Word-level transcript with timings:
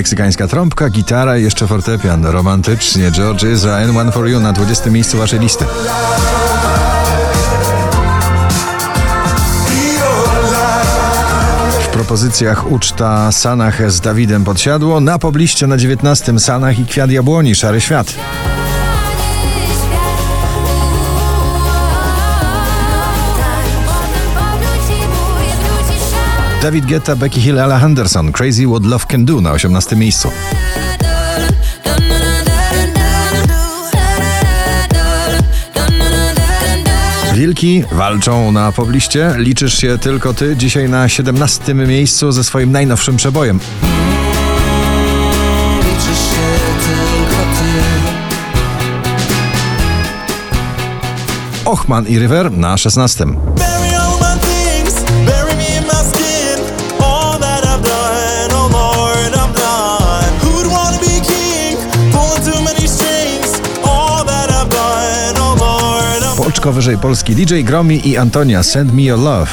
Meksykańska 0.00 0.48
trąbka, 0.48 0.90
gitara 0.90 1.38
i 1.38 1.42
jeszcze 1.42 1.66
fortepian. 1.66 2.24
Romantycznie 2.26 3.10
George 3.10 3.42
Israel, 3.42 3.98
One 3.98 4.12
For 4.12 4.28
You 4.28 4.40
na 4.40 4.52
20 4.52 4.90
miejscu 4.90 5.18
waszej 5.18 5.40
listy. 5.40 5.64
W 11.82 11.88
propozycjach 11.88 12.70
uczta 12.70 13.32
Sanach 13.32 13.92
z 13.92 14.00
Dawidem 14.00 14.44
Podsiadło, 14.44 15.00
na 15.00 15.18
pobliście 15.18 15.66
na 15.66 15.76
19 15.76 16.38
Sanach 16.38 16.78
i 16.78 16.86
Kwiat 16.86 17.10
Jabłoni, 17.10 17.54
Szary 17.54 17.80
Świat. 17.80 18.14
David 26.62 26.86
Guetta, 26.86 27.16
Becky 27.16 27.40
Hill, 27.40 27.58
Ella 27.58 27.78
Henderson, 27.78 28.32
Crazy 28.32 28.66
What 28.66 28.84
Love 28.84 29.06
Can 29.06 29.24
Do 29.24 29.40
na 29.40 29.52
18 29.52 29.96
miejscu. 29.96 30.30
Wilki 37.34 37.84
walczą 37.92 38.52
na 38.52 38.72
pobliście. 38.72 39.34
Liczysz 39.36 39.78
się 39.78 39.98
tylko 39.98 40.34
ty. 40.34 40.56
Dzisiaj 40.56 40.88
na 40.88 41.08
17 41.08 41.74
miejscu 41.74 42.32
ze 42.32 42.44
swoim 42.44 42.72
najnowszym 42.72 43.16
przebojem. 43.16 43.60
Liczysz 45.76 46.18
się 46.30 46.46
tylko 46.86 47.42
ty. 47.42 47.70
Ochman 51.64 52.06
i 52.06 52.18
River 52.18 52.52
na 52.52 52.76
16. 52.76 53.26
Oczko 66.60 66.72
wyżej 66.72 66.98
polski 66.98 67.34
DJ 67.34 67.60
Gromi 67.62 68.08
i 68.08 68.18
Antonia 68.18 68.62
Send 68.62 68.92
Me 68.92 69.02
Your 69.02 69.18
Love. 69.18 69.50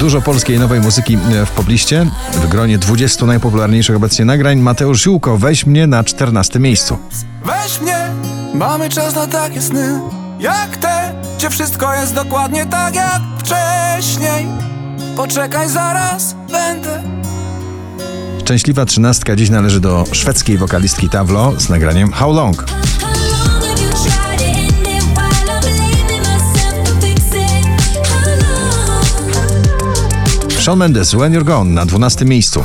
Dużo 0.00 0.22
polskiej 0.22 0.58
nowej 0.58 0.80
muzyki 0.80 1.18
w 1.46 1.50
pobliście. 1.50 2.06
W 2.32 2.48
gronie 2.48 2.78
20 2.78 3.26
najpopularniejszych 3.26 3.96
obecnie 3.96 4.24
nagrań 4.24 4.58
Mateusz 4.58 5.02
Ziółko 5.02 5.38
Weź 5.38 5.66
mnie 5.66 5.86
na 5.86 6.04
14 6.04 6.60
miejscu. 6.60 6.98
Weź 7.44 7.80
mnie, 7.80 8.06
mamy 8.54 8.88
czas 8.88 9.14
na 9.14 9.26
takie 9.26 9.62
sny 9.62 10.00
jak 10.40 10.76
te, 10.76 11.12
gdzie 11.38 11.50
wszystko 11.50 11.94
jest 11.94 12.14
dokładnie 12.14 12.66
tak 12.66 12.94
jak 12.94 13.22
wcześniej. 13.38 14.73
Poczekaj, 15.16 15.68
zaraz 15.68 16.34
będę. 16.52 17.02
Szczęśliwa 18.40 18.84
trzynastka 18.86 19.36
dziś 19.36 19.50
należy 19.50 19.80
do 19.80 20.04
szwedzkiej 20.12 20.58
wokalistki 20.58 21.08
Tawlo 21.08 21.52
z 21.58 21.68
nagraniem 21.68 22.12
How 22.12 22.32
Long. 22.32 22.64
Shawn 30.60 30.78
Mendes, 30.78 31.14
When 31.14 31.32
You're 31.32 31.44
Gone 31.44 31.70
na 31.70 31.86
12 31.86 32.24
miejscu. 32.24 32.62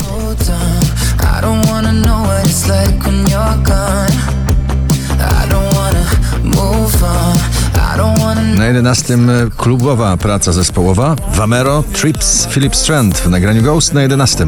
Na 8.59 8.65
11 8.65 9.17
klubowa 9.57 10.17
praca 10.17 10.51
zespołowa 10.51 11.15
Vamero, 11.33 11.83
Trips, 11.93 12.47
Philip 12.47 12.75
Strand 12.75 13.17
w 13.17 13.29
nagraniu 13.29 13.61
Ghost 13.61 13.93
na 13.93 14.01
11. 14.01 14.47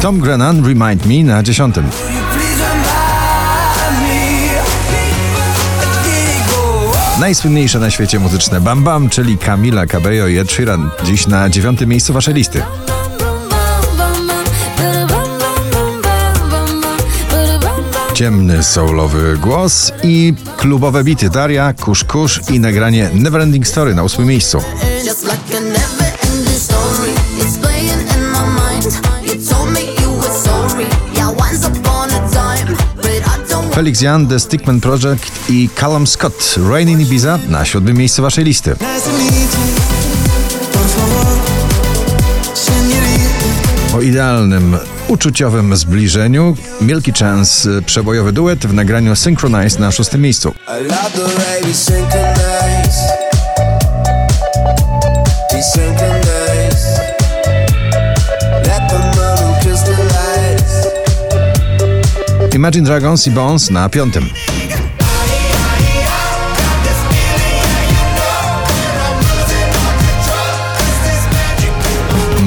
Tom 0.00 0.20
Grennan 0.20 0.64
Remind 0.64 1.06
Me 1.06 1.24
na 1.24 1.42
10. 1.42 1.74
Najsłynniejsze 7.20 7.78
na 7.78 7.90
świecie 7.90 8.18
muzyczne 8.18 8.60
Bam 8.60 8.84
Bam, 8.84 9.08
czyli 9.08 9.38
Camila 9.38 9.86
Cabello 9.86 10.28
i 10.28 10.38
Ed 10.38 10.52
Sheeran. 10.52 10.90
Dziś 11.04 11.26
na 11.26 11.50
dziewiątym 11.50 11.88
miejscu 11.88 12.12
waszej 12.12 12.34
listy. 12.34 12.62
Ciemny 18.22 18.62
soulowy 18.62 19.38
głos 19.38 19.92
i 20.02 20.34
klubowe 20.56 21.04
bity. 21.04 21.30
Daria, 21.30 21.72
Kusz 21.72 22.04
Kusz 22.04 22.40
i 22.50 22.60
nagranie 22.60 23.10
Neverending 23.14 23.66
Story 23.66 23.94
na 23.94 24.02
ósmym 24.02 24.28
miejscu. 24.28 24.58
Felix 33.74 34.00
Jan, 34.00 34.26
The 34.26 34.40
Stickman 34.40 34.80
Project 34.80 35.50
i 35.50 35.68
Callum 35.80 36.06
Scott, 36.06 36.54
Rain 36.70 36.88
in 36.88 37.00
Ibiza 37.00 37.38
na 37.48 37.64
siódmym 37.64 37.96
miejscu 37.96 38.22
waszej 38.22 38.44
listy. 38.44 38.76
O 43.94 44.00
idealnym 44.00 44.76
uczuciowym 45.08 45.76
zbliżeniu. 45.76 46.56
Milky 46.80 47.12
Chance, 47.12 47.70
y, 47.70 47.82
przebojowy 47.82 48.32
duet 48.32 48.66
w 48.66 48.74
nagraniu 48.74 49.16
Synchronize 49.16 49.80
na 49.80 49.92
szóstym 49.92 50.20
miejscu. 50.20 50.54
Imagine 62.54 62.84
Dragons 62.84 63.26
i 63.26 63.30
Bones 63.30 63.70
na 63.70 63.88
piątym. 63.88 64.24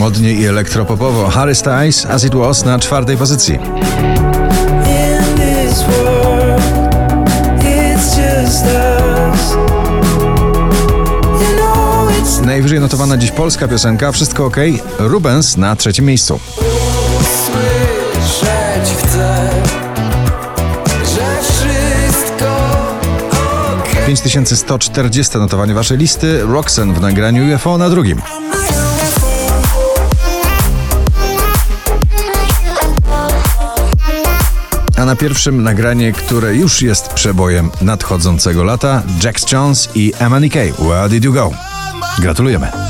Modnie 0.05 0.33
i 0.33 0.47
elektropopowo. 0.47 1.29
Harry 1.29 1.55
Styles, 1.55 2.05
As 2.05 2.23
It 2.23 2.35
Was 2.35 2.65
na 2.65 2.79
czwartej 2.79 3.17
pozycji. 3.17 3.59
Najwyżej 12.45 12.79
notowana 12.79 13.17
dziś 13.17 13.31
polska 13.31 13.67
piosenka 13.67 14.11
Wszystko 14.11 14.45
OK, 14.45 14.55
Rubens 14.99 15.57
na 15.57 15.75
trzecim 15.75 16.05
miejscu. 16.05 16.39
Chcę, 18.97 19.51
że 21.15 21.37
wszystko 21.41 22.45
okay. 23.79 24.05
5140 24.05 25.37
notowanie 25.37 25.73
waszej 25.73 25.97
listy, 25.97 26.41
Roxen 26.41 26.93
w 26.93 27.01
nagraniu 27.01 27.55
UFO 27.55 27.77
na 27.77 27.89
drugim. 27.89 28.21
Na 35.05 35.15
pierwszym 35.15 35.63
nagranie, 35.63 36.11
które 36.13 36.55
już 36.55 36.81
jest 36.81 37.07
przebojem 37.07 37.71
nadchodzącego 37.81 38.63
lata, 38.63 39.03
Jax 39.23 39.51
Jones 39.51 39.89
i 39.95 40.13
Emma. 40.19 40.39
Where 40.79 41.09
did 41.09 41.23
you 41.23 41.33
go? 41.33 41.51
Gratulujemy. 42.19 42.84